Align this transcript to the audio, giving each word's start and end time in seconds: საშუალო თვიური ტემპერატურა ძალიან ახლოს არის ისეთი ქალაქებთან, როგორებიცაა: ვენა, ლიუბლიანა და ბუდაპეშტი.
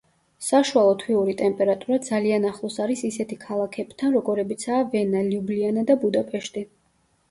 საშუალო 0.43 0.95
თვიური 1.03 1.35
ტემპერატურა 1.41 1.99
ძალიან 2.09 2.49
ახლოს 2.53 2.79
არის 2.87 3.05
ისეთი 3.11 3.39
ქალაქებთან, 3.45 4.19
როგორებიცაა: 4.19 4.85
ვენა, 4.97 5.27
ლიუბლიანა 5.33 5.91
და 5.93 6.03
ბუდაპეშტი. 6.05 6.71